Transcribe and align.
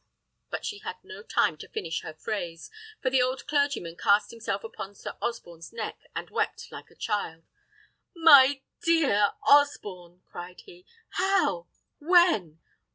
But 0.49 0.65
she 0.65 0.79
had 0.79 0.97
no 1.03 1.21
time 1.21 1.57
to 1.57 1.69
finish 1.69 2.01
her 2.01 2.15
phrase, 2.15 2.71
for 3.03 3.11
the 3.11 3.21
old 3.21 3.45
clergyman 3.45 3.95
cast 3.97 4.31
himself 4.31 4.63
upon 4.63 4.95
Sir 4.95 5.15
Osborne's 5.21 5.71
neck, 5.71 6.07
and 6.15 6.27
wept 6.31 6.71
like 6.71 6.89
a 6.89 6.95
child. 6.95 7.43
"My 8.15 8.63
dear 8.81 9.33
Osborne!" 9.43 10.23
cried 10.27 10.61
he, 10.61 10.87
"how? 11.11 11.67
when? 11.99 12.59